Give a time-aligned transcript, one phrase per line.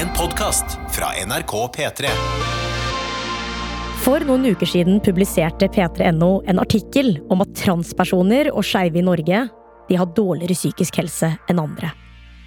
[0.00, 2.08] En podkast fra NRK P3.
[4.00, 9.42] For noen uker siden publiserte p3.no en artikkel om at transpersoner og skeive i Norge
[9.90, 11.90] de har dårligere psykisk helse enn andre.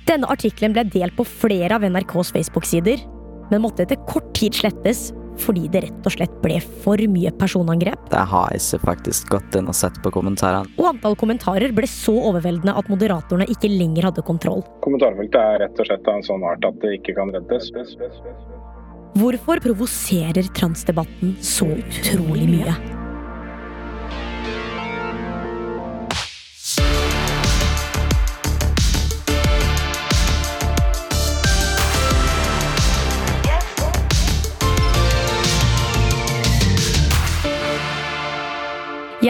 [0.09, 3.05] Denne artikkelen ble delt på flere av NRKs Facebook-sider,
[3.51, 8.09] men måtte etter kort tid slettes fordi det rett og slett ble for mye personangrep.
[8.11, 10.69] Det har ikke faktisk gått inn og sett på kommentarene.
[10.77, 14.63] Og antall kommentarer ble så overveldende at moderatorene ikke lenger hadde kontroll.
[14.85, 17.71] Kommentarfeltet er rett og slett av en sånn art at det ikke kan reddes.
[19.19, 22.92] Hvorfor provoserer transdebatten så utrolig mye?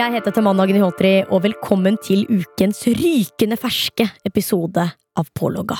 [0.04, 5.78] Jeg heter Tamanna Gnihotri, og velkommen til ukens rykende ferske episode av Pålogga.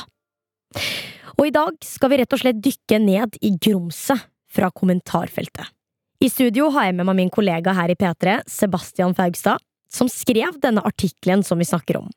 [1.34, 5.68] Og i dag skal vi rett og slett dykke ned i grumset fra kommentarfeltet.
[6.24, 9.60] I studio har jeg med meg min kollega her i P3, Sebastian Faugstad,
[9.92, 12.08] som skrev denne artikkelen som vi snakker om.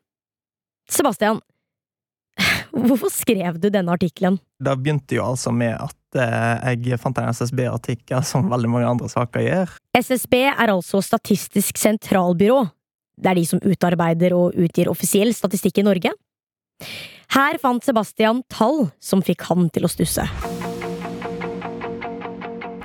[0.88, 1.42] Sebastian,
[2.88, 4.40] hvorfor skrev du denne artikkelen?
[4.64, 9.12] Det begynte jo altså med at eh, jeg fant en SSB-artikkel, som veldig mange andre
[9.12, 9.76] saker gjør.
[9.98, 12.62] SSB er altså Statistisk sentralbyrå.
[13.18, 16.12] Det er de som utarbeider og utgir offisiell statistikk i Norge.
[17.34, 20.24] Her fant Sebastian tall som fikk han til å stusse.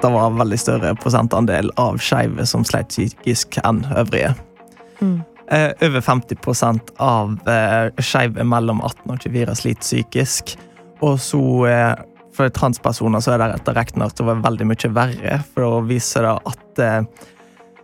[0.04, 4.34] Det var en veldig større prosentandel av skeive som sleit psykisk enn øvrige.
[5.00, 5.22] Mm.
[5.54, 10.56] Eh, over 50% av eh, skeive mellom 18 og 24 sliter psykisk.
[11.06, 11.94] Og så eh,
[12.34, 15.88] for transpersoner så er det etter regnet at det var veldig mye verre, for da
[15.90, 17.30] viser det at eh,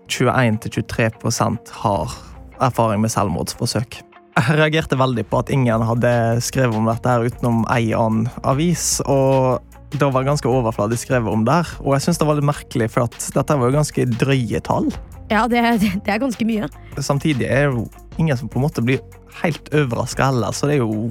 [0.09, 2.15] 21-23% har
[2.59, 4.01] erfaring med selvmordsforsøk.
[4.39, 6.11] Jeg reagerte veldig på at ingen hadde
[6.45, 8.99] skrevet om dette her utenom ei annen avis.
[9.05, 12.87] og det var ganske overfladisk skrevet om der, og jeg synes det var litt merkelig,
[12.93, 14.91] for dette var jo ganske drøye tall.
[15.31, 16.69] Ja, det, det er ganske mye.
[17.01, 17.87] Samtidig er det jo
[18.21, 19.01] ingen som på en måte blir
[19.41, 21.09] helt overraska heller, så det er jo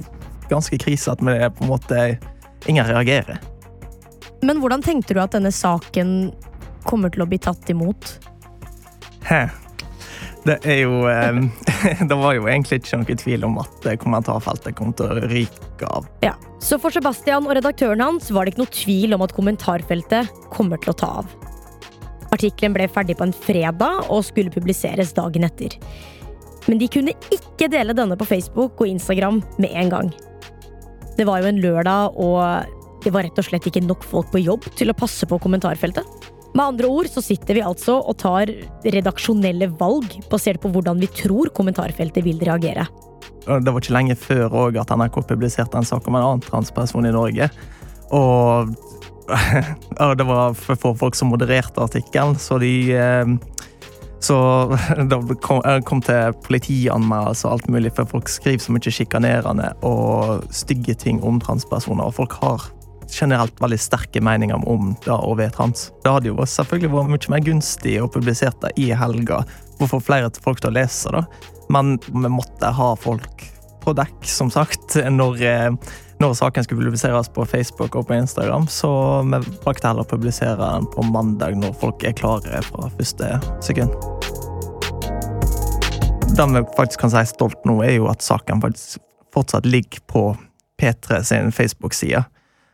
[0.49, 1.99] ganske krise at vi er på en måte
[2.67, 3.39] ingen reagerer.
[4.41, 6.31] Men hvordan tenkte du at denne saken
[6.87, 8.17] kommer til å bli tatt imot?
[9.27, 9.47] Hæ.
[10.47, 11.01] Det er jo
[12.09, 15.89] Det var jo egentlig ikke noen tvil om at eh, kommentarfeltet kom til å ryke
[15.89, 16.07] av.
[16.23, 16.33] Ja,
[16.63, 20.79] Så for Sebastian og redaktøren hans var det ikke noe tvil om at kommentarfeltet kommer
[20.81, 21.35] til å ta av.
[22.29, 25.75] Artikkelen ble ferdig på en fredag og skulle publiseres dagen etter.
[26.67, 30.11] Men de kunne ikke dele denne på Facebook og Instagram med en gang.
[31.19, 34.39] Det var jo en lørdag, og det var rett og slett ikke nok folk på
[34.39, 36.07] jobb til å passe på kommentarfeltet.
[36.53, 38.49] Med andre ord så sitter vi altså og tar
[38.87, 42.87] redaksjonelle valg basert på hvordan vi tror kommentarfeltet vil reagere.
[43.43, 47.09] Det var ikke lenge før også at NRK publiserte en sak om en annen transperson
[47.09, 47.49] i Norge.
[48.15, 48.71] Og,
[50.21, 53.35] det var for få folk som modererte artikkelen, så de eh,
[54.19, 54.35] Så
[55.11, 60.97] det kom, til politianmeldelse og alt mulig, for folk skriver så mye sjikanerende og stygge
[60.99, 62.09] ting om transpersoner.
[62.09, 62.67] Og folk har
[63.09, 65.87] generelt veldig sterke meninger om det å være trans.
[66.03, 69.41] Det hadde jo selvfølgelig vært mye mer gunstig å publisere det i helga,
[69.77, 71.23] for å få flere folk til å lese det.
[71.73, 73.47] Men vi måtte ha folk
[73.83, 75.41] på dekk, som sagt, når,
[76.19, 78.67] når saken skulle publiseres på Facebook og på Instagram.
[78.67, 78.89] Så
[79.23, 83.93] vi valgte heller å publisere den på mandag, når folk er klare fra første sekund.
[86.35, 88.99] Det vi faktisk kan si stolt nå, er jo at saken faktisk
[89.35, 90.23] fortsatt ligger på
[90.81, 92.23] P3 sin Facebook-side.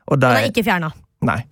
[0.10, 0.92] Den er ikke fjerna?
[1.26, 1.44] Nei.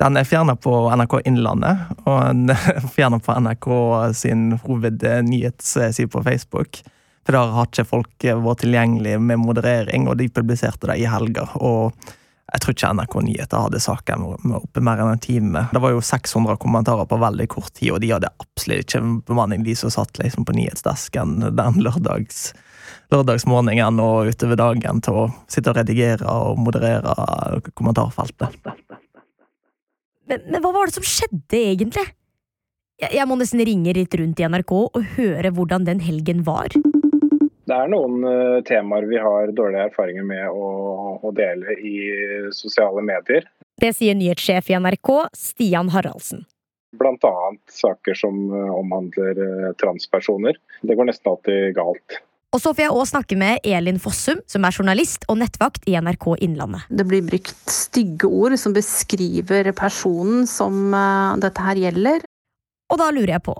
[0.00, 3.68] Den er fjerna på NRK Innlandet, og den er fjerna på NRK
[4.16, 6.80] sin hovednyhetsside på Facebook.
[7.30, 11.46] Der har ikke folk vært tilgjengelig med moderering, og de publiserte det i helga.
[11.60, 11.94] Og
[12.50, 14.24] jeg tror ikke NRK Nyheter hadde saken
[14.58, 15.66] oppe mer enn en time.
[15.70, 19.62] Det var jo 600 kommentarer på veldig kort tid, og de hadde absolutt ikke bemanning,
[19.66, 22.50] de som satt liksom på nyhetsdesken den lørdags
[23.10, 28.56] lørdagsmorgenen og utover dagen til å sitte og redigere og moderere kommentarfeltet.
[30.30, 32.06] Men, men hva var det som skjedde, egentlig?
[33.00, 36.74] Jeg, jeg må nesten ringe litt rundt i NRK og høre hvordan den helgen var.
[37.70, 40.70] Det er noen uh, temaer vi har dårlige erfaringer med å,
[41.22, 41.98] å, dele i
[42.56, 43.46] sosiale medier.
[43.80, 46.42] Det sier nyhetssjef i NRK, Stian Haraldsen.
[46.98, 50.58] Annet saker som uh, omhandler uh, transpersoner.
[50.82, 52.18] Det går nesten alltid galt.
[52.50, 55.94] Og så får jeg òg snakke med Elin Fossum, som er journalist og nettvakt i
[55.94, 56.90] NRK Innlandet.
[56.90, 62.26] Det blir brukt stygge ord som beskriver personen som uh, dette her gjelder.
[62.90, 63.54] Og da lurer jeg på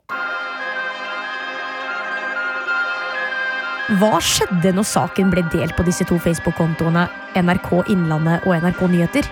[3.99, 9.27] Hva skjedde når saken ble delt på disse to Facebook-kontoene, NRK Innlandet og NRK Nyheter?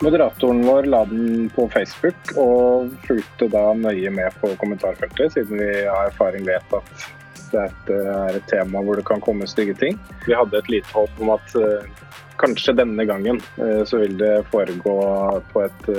[0.00, 5.68] Moderatoren vår la den på Facebook og fulgte da nøye med på kommentarfeltet, siden vi
[5.82, 7.04] av erfaring vet at
[7.50, 10.00] dette er et tema hvor det kan komme stygge ting.
[10.24, 11.84] Vi hadde et lite håp om at uh,
[12.40, 14.96] kanskje denne gangen uh, så vil det foregå
[15.52, 15.92] på et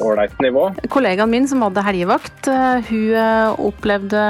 [0.00, 0.66] ålreit nivå.
[0.92, 2.48] Kollegaen min som hadde helgevakt,
[2.88, 3.14] hun
[3.60, 4.22] opplevde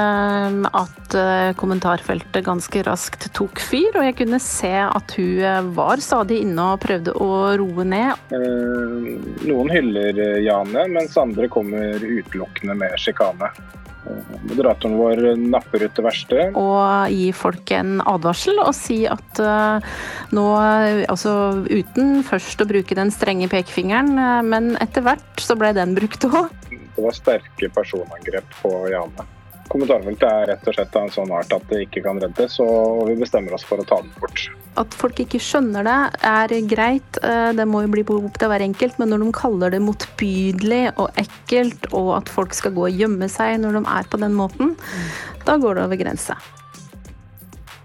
[0.75, 1.15] at
[1.59, 3.91] kommentarfeltet ganske raskt tok fyr.
[3.95, 7.29] Og jeg kunne se at hun var stadig inne og prøvde å
[7.61, 8.33] roe ned.
[9.47, 13.51] Noen hyller Jane, mens andre kommer utelukkende med sjikane.
[14.01, 16.45] Moderatoren vår napper ut det verste.
[16.57, 19.91] Og gi folk en advarsel og si at uh,
[20.33, 20.45] nå,
[21.11, 21.35] altså
[21.69, 26.25] uten først å bruke den strenge pekefingeren, uh, men etter hvert så ble den brukt
[26.29, 26.49] òg.
[26.71, 29.29] Det var sterke personangrep på Jane.
[29.71, 33.05] Kommentarfeltet er rett og slett av en sånn art at det ikke kan reddes, og
[33.07, 34.49] vi bestemmer oss for å ta den bort.
[34.79, 35.97] At folk ikke skjønner det,
[36.27, 37.19] er greit.
[37.23, 38.99] Eh, det må jo bli opp til hver enkelt.
[38.99, 43.31] Men når de kaller det motbydelig og ekkelt, og at folk skal gå og gjemme
[43.31, 44.75] seg når de er på den måten,
[45.47, 46.39] da går det over grensa.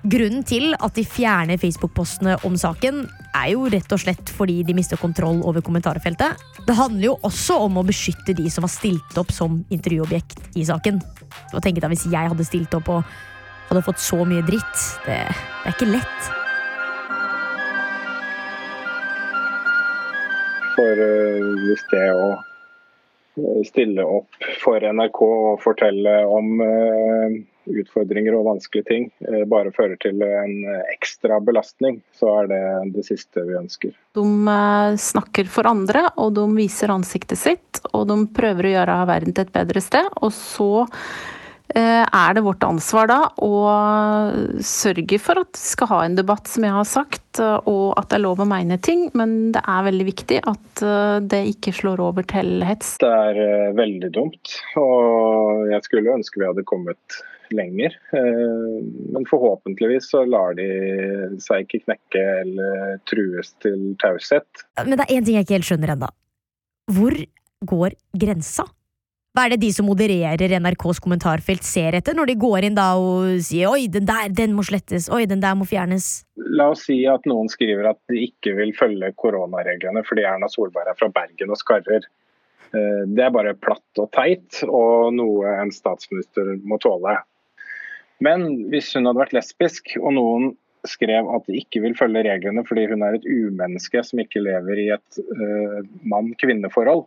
[0.06, 4.74] Grunnen til at de fjerner Facebook-postene om saken, er jo rett og slett fordi de
[4.76, 6.38] mister kontroll over kommentarfeltet.
[6.66, 10.66] Det handler jo også om å beskytte de som har stilt opp som intervjuobjekt i
[10.68, 11.02] saken.
[11.52, 13.16] Og tenke deg Hvis jeg hadde stilt opp og
[13.68, 16.28] hadde fått så mye dritt, det, det er ikke lett.
[20.76, 28.36] For uh, hvis det å eh, stille opp for NRK og fortelle om uh, utfordringer
[28.38, 29.06] og vanskelige ting
[29.50, 30.54] bare fører til en
[30.92, 32.60] ekstra belastning, så er det
[32.94, 33.94] det siste vi ønsker.
[34.16, 34.26] De
[35.02, 39.46] snakker for andre, og de viser ansiktet sitt, og de prøver å gjøre verden til
[39.46, 40.12] et bedre sted.
[40.22, 40.86] Og så
[41.74, 43.56] Eh, er det vårt ansvar da å
[44.62, 48.20] sørge for at vi skal ha en debatt, som jeg har sagt, og at det
[48.20, 52.04] er lov å mene ting, men det er veldig viktig at eh, det ikke slår
[52.06, 52.94] over til hets.
[53.02, 57.18] Det er eh, veldig dumt, og jeg skulle ønske vi hadde kommet
[57.54, 57.94] lenger.
[58.12, 60.68] Men forhåpentligvis så lar de
[61.42, 64.66] seg ikke knekke eller trues til taushet.
[64.82, 66.10] Men det er én ting jeg ikke helt skjønner ennå.
[66.96, 67.18] Hvor
[67.66, 68.66] går grensa?
[69.36, 72.86] Hva er det de som modererer NRKs kommentarfelt ser etter, når de går inn da
[72.96, 76.24] og sier 'oi, den der, den må slettes', 'oi, den der må fjernes'?
[76.56, 80.88] La oss si at noen skriver at de ikke vil følge koronareglene fordi Erna Solberg
[80.88, 82.08] er fra Bergen og skarrer.
[82.72, 87.18] Eh, det er bare platt og teit, og noe en statsminister må tåle.
[88.24, 90.54] Men hvis hun hadde vært lesbisk, og noen
[90.86, 94.82] skrev at de ikke vil følge reglene fordi hun er et umenneske som ikke lever
[94.84, 97.04] i et uh, mann-kvinne-forhold,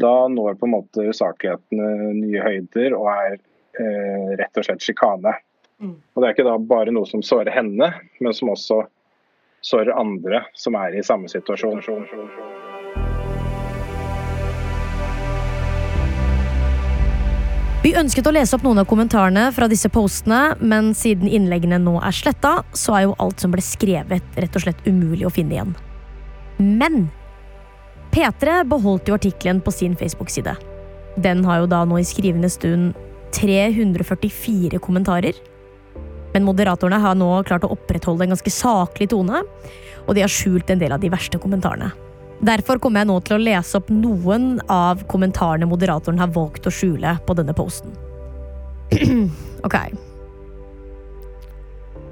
[0.00, 5.34] da når på en måte usaklighetene nye høyder og er uh, rett og slett sjikane.
[5.82, 5.98] Mm.
[5.98, 7.90] Og Det er ikke da bare noe som sårer henne,
[8.22, 8.84] men som også
[9.62, 11.82] sårer andre som er i samme situasjon.
[17.82, 21.96] Vi ønsket å lese opp noen av kommentarene fra disse postene, men siden innleggene nå
[21.98, 25.56] er sletta, så er jo alt som ble skrevet, rett og slett umulig å finne
[25.56, 25.72] igjen.
[26.62, 27.08] Men
[28.14, 30.54] P3 beholdt jo artikkelen på sin Facebook-side.
[31.26, 32.94] Den har jo da nå i skrivende stund
[33.34, 35.34] 344 kommentarer.
[36.36, 39.42] Men moderatorene har nå klart å opprettholde en ganske saklig tone,
[40.06, 41.90] og de har skjult en del av de verste kommentarene.
[42.42, 46.74] Derfor kommer jeg nå til å lese opp noen av kommentarene moderatoren har valgt å
[46.74, 47.94] skjule på denne posten.
[49.66, 49.78] ok.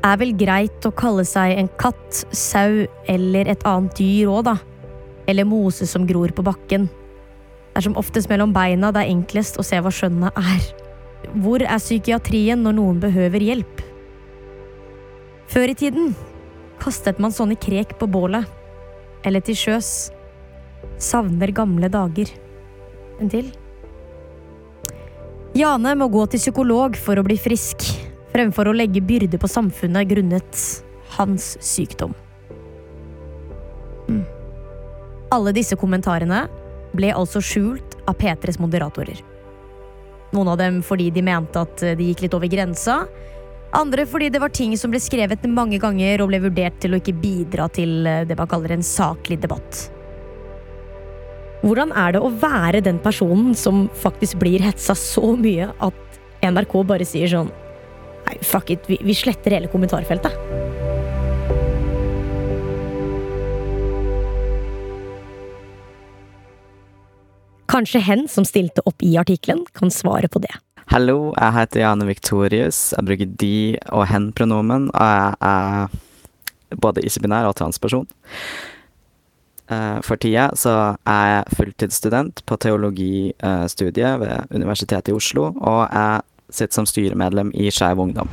[0.07, 4.57] Er vel greit å kalle seg en katt, sau eller et annet dyr òg, da
[5.31, 6.89] eller mose som gror på bakken.
[7.71, 10.65] Det er som oftest mellom beina det er enklest å se hva skjønnet er.
[11.39, 13.85] Hvor er psykiatrien når noen behøver hjelp?
[15.51, 16.15] Før i tiden
[16.83, 18.49] kastet man sånne krek på bålet.
[19.27, 20.11] Eller til sjøs.
[21.01, 22.31] Savner gamle dager.
[23.21, 23.51] En til?
[25.57, 27.83] Jane må gå til psykolog for å bli frisk,
[28.31, 30.61] fremfor å legge byrde på samfunnet grunnet
[31.17, 32.15] hans sykdom.
[34.11, 34.23] Mm.
[35.35, 36.45] Alle disse kommentarene
[36.95, 39.21] ble altså skjult av P3s moderatorer.
[40.31, 43.03] Noen av dem fordi de mente at de gikk litt over grensa.
[43.75, 47.01] Andre fordi det var ting som ble skrevet mange ganger og ble vurdert til å
[47.03, 49.89] ikke bidra til det man kaller en saklig debatt.
[51.61, 56.79] Hvordan er det å være den personen som faktisk blir hetsa så mye at NRK
[56.89, 57.51] bare sier sånn
[58.25, 60.33] Nei, fuck it, vi, vi sletter hele kommentarfeltet.
[67.71, 70.53] Kanskje hen som stilte opp i artikkelen, kan svare på det.
[70.93, 72.81] Hallo, jeg heter Jane Victorius.
[72.95, 73.55] Jeg bruker de
[73.89, 78.07] og hen-pronomen, og jeg er både ikke-binær og transperson.
[79.71, 80.73] Eh, For tida så
[81.07, 87.71] er jeg fulltidsstudent på teologistudiet ved Universitetet i Oslo, og jeg sitter som styremedlem i
[87.71, 88.31] Skeiv Ungdom.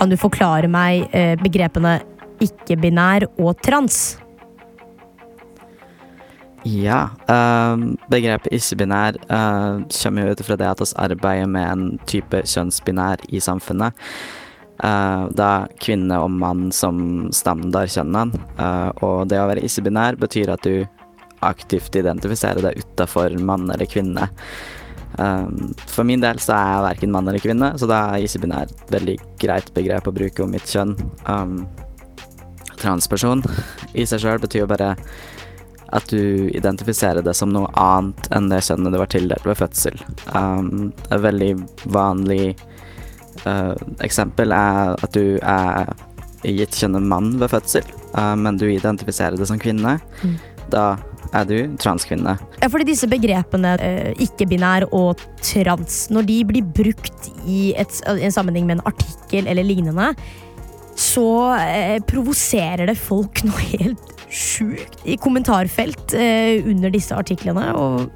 [0.00, 1.98] Kan du forklare meg eh, begrepene
[2.44, 4.16] ikke-binær og trans?
[6.64, 7.10] Ja.
[7.28, 13.28] eh, begrepet ikke-binær kommer jo ut fra det at vi arbeider med en type kjønnsbinær
[13.28, 13.92] i samfunnet.
[14.82, 18.40] Eh, da kvinne og mann som standardkjønnene.
[18.58, 20.82] Uh, og det å være ikke-binær betyr at du
[21.44, 24.26] aktivt identifiserer deg utafor mann eller kvinne.
[25.14, 28.72] Um, for min del så er jeg verken mann eller kvinne, så da er ikke-binær
[28.72, 30.96] et veldig greit begrep å bruke om mitt kjønn.
[31.28, 31.62] Um,
[32.80, 33.44] transperson
[33.94, 34.90] i seg sjøl betyr jo bare
[35.94, 40.00] at du identifiserer det som noe annet enn det kjønnet du var tildelt ved fødsel.
[40.34, 41.52] Um, et veldig
[41.94, 42.56] vanlig
[43.42, 43.74] uh,
[44.04, 45.90] eksempel er at du er
[46.44, 49.96] gitt kjønnet mann ved fødsel, uh, men du identifiserer det som kvinne.
[50.22, 50.36] Mm.
[50.72, 50.84] Da
[51.34, 52.36] er du transkvinne.
[52.60, 58.34] Ja, fordi disse begrepene uh, ikke-binær og trans, når de blir brukt i et, en
[58.34, 60.12] sammenheng med en artikkel eller lignende,
[60.94, 61.26] så
[62.06, 67.64] provoserer det folk noe helt sjukt i kommentarfelt under disse artiklene.
[67.74, 68.06] Og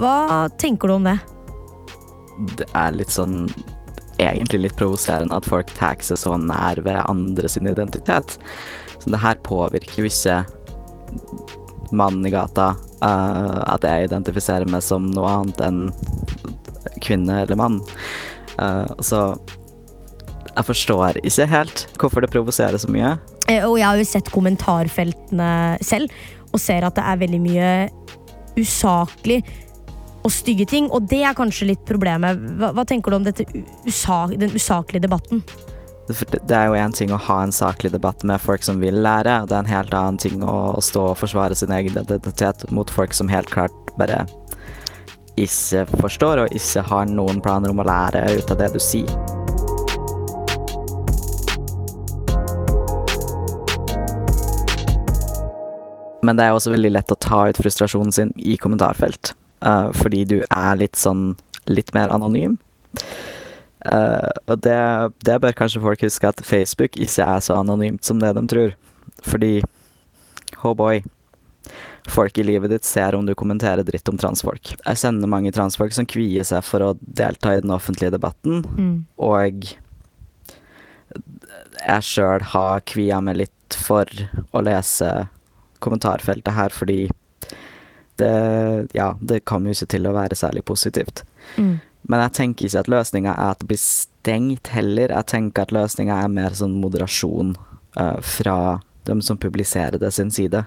[0.00, 1.18] hva tenker du om det?
[2.56, 3.44] Det er litt sånn
[4.18, 8.36] Egentlig litt provoserende at folk tar seg så nær ved andre sin identitet.
[9.00, 10.42] Så det her påvirker jo ikke
[11.94, 12.72] mannen i gata
[13.04, 15.82] uh, at jeg identifiserer meg som noe annet enn
[17.04, 17.80] kvinne eller mann.
[18.58, 19.26] Uh, så
[20.54, 23.16] jeg forstår ikke helt hvorfor det provoserer så mye.
[23.50, 25.50] Eh, og jeg har jo sett kommentarfeltene
[25.84, 26.12] selv,
[26.54, 27.70] og ser at det er veldig mye
[28.54, 29.40] usaklig
[30.24, 30.88] og stygge ting.
[30.90, 32.40] Og det er kanskje litt problemet.
[32.58, 33.46] Hva, hva tenker du om dette
[33.86, 35.44] usa, den usaklige debatten?
[36.04, 39.38] Det er jo én ting å ha en saklig debatt med folk som vil lære,
[39.40, 42.90] og det er en helt annen ting å stå og forsvare sin egen identitet mot
[42.92, 44.26] folk som helt klart bare
[45.40, 49.08] ikke forstår og ikke har noen planer om å lære ut av det du sier.
[56.24, 60.24] Men det er også veldig lett å ta ut frustrasjonen sin i kommentarfelt, eh, fordi
[60.28, 61.32] du er litt sånn
[61.70, 62.58] litt mer anonym.
[63.84, 64.80] Uh, og det,
[65.28, 68.72] det bør kanskje folk huske at Facebook ikke er så anonymt som det de tror.
[69.24, 69.52] Fordi,
[70.64, 71.02] oh boy,
[72.08, 74.72] folk i livet ditt ser om du kommenterer dritt om transfolk.
[74.78, 78.64] Jeg kjenner mange transfolk som kvier seg for å delta i den offentlige debatten,
[79.16, 79.68] og
[81.84, 84.08] jeg sjøl har kvia meg litt for
[84.52, 85.10] å lese
[85.84, 87.08] kommentarfeltet her, fordi
[88.20, 88.34] det,
[88.94, 91.24] ja, det kommer jo ikke til å være særlig positivt.
[91.56, 91.78] Mm.
[92.10, 95.12] Men jeg tenker ikke at løsninga er at det blir stengt heller.
[95.12, 97.54] Jeg tenker at løsninga er mer sånn moderasjon
[97.98, 98.58] uh, fra
[99.08, 100.64] dem som publiserer det sin side.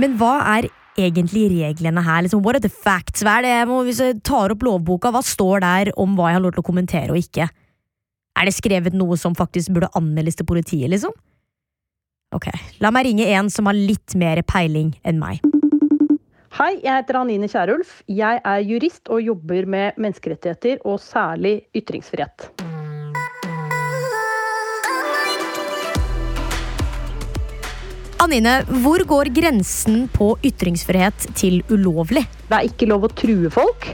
[0.00, 0.70] Men hva er
[1.00, 2.24] egentlig reglene her?
[2.24, 3.24] Liksom, what are the facts?
[3.26, 6.30] Hva er det jeg må, hvis jeg tar opp lovboka, hva står der om hva
[6.30, 7.48] jeg har lov til å kommentere og ikke?
[8.40, 11.12] Er det skrevet noe som faktisk burde anmeldes til politiet, liksom?
[12.30, 12.46] Ok,
[12.78, 15.40] la meg ringe en som har litt mer peiling enn meg.
[16.54, 17.96] Hei, jeg heter Anine Kierulf.
[18.06, 22.46] Jeg er jurist og jobber med menneskerettigheter, og særlig ytringsfrihet.
[28.22, 32.22] Anine, hvor går grensen på ytringsfrihet til ulovlig?
[32.46, 33.90] Det er ikke lov å true folk.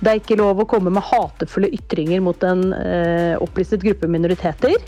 [0.00, 4.80] Det er ikke lov å komme med hatefulle ytringer mot en eh, opplistet gruppe minoriteter.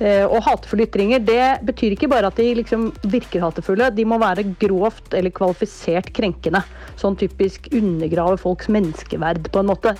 [0.00, 4.16] Eh, og hatefulle ytringer det betyr ikke bare at de liksom virker hatefulle, de må
[4.20, 6.62] være grovt eller kvalifisert krenkende.
[7.00, 9.94] Sånn typisk undergrave folks menneskeverd på en måte.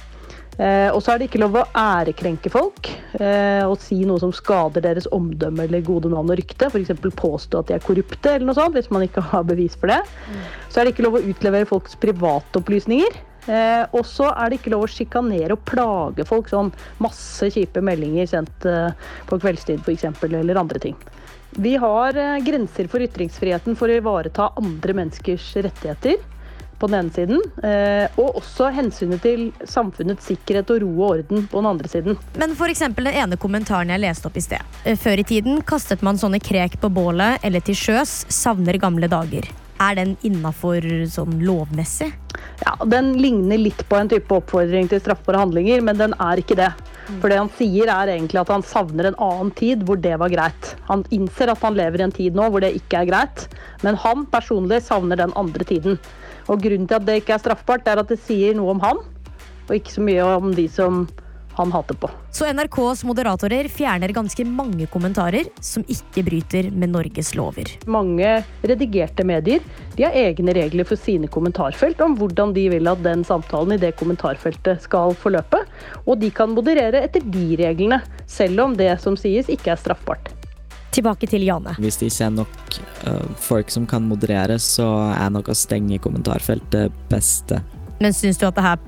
[0.60, 4.32] Eh, og så er det ikke lov å ærekrenke folk eh, og si noe som
[4.34, 6.68] skader deres omdømme eller gode navn og rykte.
[6.72, 6.92] F.eks.
[7.20, 10.00] påstå at de er korrupte eller noe sånt, hvis man ikke har bevis for det.
[10.68, 13.20] Så er det ikke lov å utlevere folks privatopplysninger.
[13.50, 16.50] Eh, og så er det ikke lov å sjikanere og plage folk.
[16.52, 16.70] Sånn
[17.02, 18.92] masse kjipe meldinger sendt eh,
[19.26, 20.06] på kveldstid f.eks.
[20.30, 20.98] eller andre ting.
[21.58, 26.20] Vi har eh, grenser for ytringsfriheten for å ivareta andre menneskers rettigheter
[26.80, 31.44] på den ene siden, eh, og også hensynet til samfunnets sikkerhet og ro og orden
[31.50, 32.16] på den andre siden.
[32.40, 34.78] Men eksempel den ene kommentaren jeg leste opp i sted.
[34.84, 39.10] Eh, Før i tiden kastet man sånne krek på bålet eller til sjøs, savner gamle
[39.12, 39.50] dager.
[39.80, 42.10] Er den innafor sånn lovmessig?
[42.60, 46.58] Ja, Den ligner litt på en type oppfordring til straffbare handlinger, men den er ikke
[46.58, 46.68] det.
[47.22, 50.32] For det han sier er egentlig at han savner en annen tid hvor det var
[50.32, 50.74] greit.
[50.90, 53.46] Han innser at han lever i en tid nå hvor det ikke er greit,
[53.86, 55.96] men han personlig savner den andre tiden.
[56.52, 59.00] Og grunnen til at det ikke er straffbart, er at det sier noe om han,
[59.66, 61.06] og ikke så mye om de som
[61.58, 62.10] han hater på.
[62.30, 67.70] Så NRKs moderatorer fjerner ganske mange kommentarer som ikke bryter med Norges lover.
[67.90, 69.64] Mange redigerte medier
[69.96, 73.80] de har egne regler for sine kommentarfelt om hvordan de vil at den samtalen i
[73.82, 75.64] det kommentarfeltet skal forløpe,
[76.06, 80.30] og de kan moderere etter de reglene, selv om det som sies ikke er straffbart.
[80.90, 81.76] Tilbake til Jane.
[81.78, 86.00] Hvis det ikke er nok uh, folk som kan moderere, så er nok å stenge
[86.02, 87.60] kommentarfeltet beste.
[88.02, 88.80] Men syns du at det her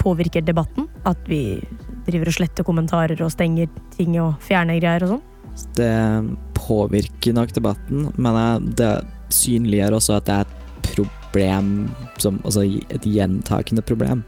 [0.00, 0.88] påvirker debatten?
[1.04, 1.60] At vi
[2.06, 5.26] driver og sletter kommentarer og stenger ting og fjerner greier og sånn?
[5.76, 5.94] Det
[6.56, 8.92] påvirker nok debatten, men det
[9.34, 11.90] synliggjør også at det er et problem,
[12.22, 14.24] som, altså et gjentakende problem,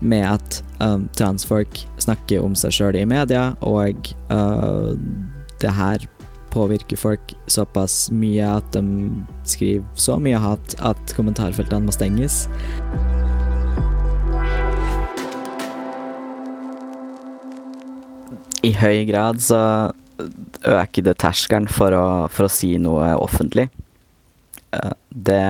[0.00, 4.92] med at um, transfolk snakker om seg sjøl i media, og uh,
[5.62, 6.04] det her
[6.52, 9.10] påvirker folk såpass mye at de
[9.48, 12.46] skriver så mye hat at kommentarfeltene må stenges.
[18.66, 19.60] I høy grad så
[20.66, 23.68] øker det terskelen for å, for å si noe offentlig.
[24.74, 25.42] Eh, det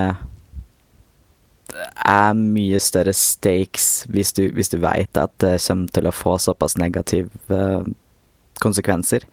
[2.06, 6.36] er mye større stakes hvis du, hvis du veit at det kommer til å få
[6.42, 7.60] såpass negative
[8.62, 9.26] konsekvenser.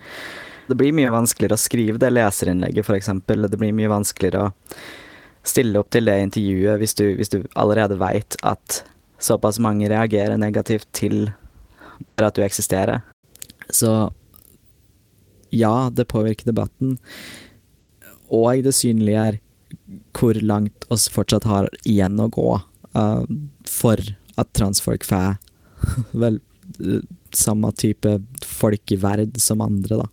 [0.68, 3.12] Det blir mye vanskeligere å skrive det leserinnlegget, f.eks.
[3.28, 4.54] Det blir mye vanskeligere å
[5.44, 8.84] stille opp til det intervjuet hvis du, hvis du allerede veit at
[9.24, 11.34] såpass mange reagerer negativt til
[12.20, 13.04] at du eksisterer.
[13.74, 13.94] Så
[15.53, 16.98] ja, det påvirker debatten,
[18.34, 19.39] og det synlige er
[20.13, 22.50] hvor langt oss fortsatt har igjen å gå
[22.98, 23.24] uh,
[23.70, 24.01] for
[24.39, 25.38] at transfolk får
[26.24, 26.39] vel
[27.34, 30.08] samme type folkeverd som andre, da.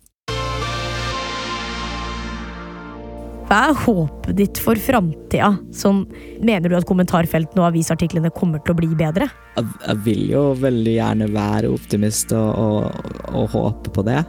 [3.51, 5.49] Hva er håpet ditt for framtida?
[5.75, 6.05] Sånn,
[6.39, 9.27] mener du at kommentarfeltene og avisartiklene kommer til å bli bedre?
[9.57, 14.21] Jeg, jeg vil jo veldig gjerne være optimist og, og, og håpe på det.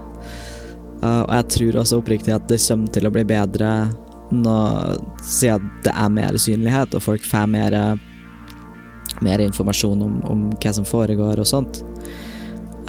[1.04, 3.70] Uh, og jeg tror også oppriktig at det kommer til å bli bedre
[4.34, 7.78] når siden det er mer synlighet, og folk får mer,
[9.22, 11.84] mer informasjon om, om, hva som foregår og sånt.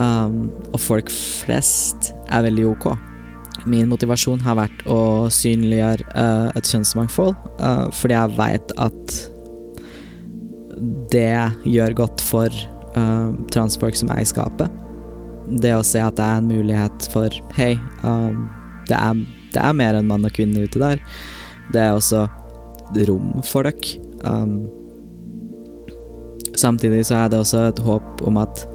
[0.01, 2.95] Um, og folk flest er veldig ok.
[3.69, 9.17] Min motivasjon har vært å synliggjøre uh, et kjønnsmangfold, uh, fordi jeg veit at
[11.13, 11.37] det
[11.69, 12.57] gjør godt for
[12.97, 14.81] uh, transfolk som er i skapet.
[15.63, 18.49] Det å se at det er en mulighet for Hei, um,
[18.89, 21.03] det, er, det, er, mer enn mann og kvinne ute der.
[21.71, 22.25] Det er også
[23.07, 23.95] rom for dere.
[24.27, 24.65] Um,
[26.59, 28.65] samtidig så er det også et håp om at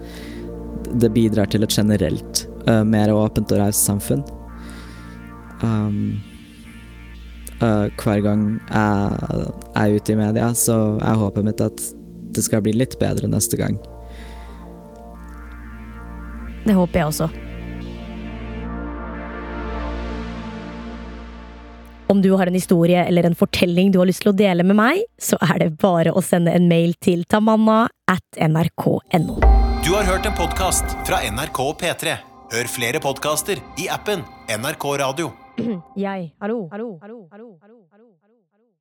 [0.96, 2.46] det bidrar til et generelt
[2.88, 4.22] mer åpent og raust samfunn
[5.62, 6.18] um,
[7.62, 11.82] uh, hver gang jeg er ute i media, så er håpet mitt at
[12.36, 13.78] det skal bli litt bedre neste gang.
[16.66, 17.28] Det håper jeg også.
[22.08, 24.78] Om du har en historie eller en fortelling du har lyst til å dele med
[24.78, 29.36] meg, så er det bare å sende en mail til tamanna at nrk.no.
[29.84, 32.16] Du har hørt en podkast fra NRK og P3.
[32.52, 35.47] Hør flere podkaster i appen NRK Radio.
[35.96, 36.34] Jeg.
[36.40, 38.27] Hallo, hallo, hallo, hallo, hallo.